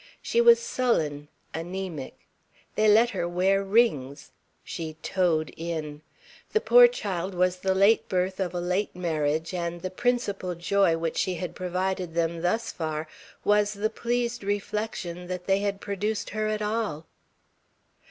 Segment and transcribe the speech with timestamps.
[0.23, 2.17] She was sullen, anaemic.
[2.73, 4.31] They let her wear rings.
[4.63, 6.01] She "toed in."
[6.53, 10.97] The poor child was the late birth of a late marriage and the principal joy
[10.97, 13.07] which she had provided them thus far
[13.43, 17.05] was the pleased reflection that they had produced her at all.